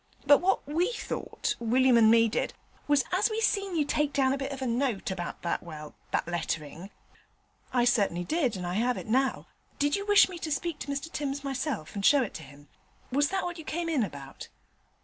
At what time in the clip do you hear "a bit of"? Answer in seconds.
4.33-4.59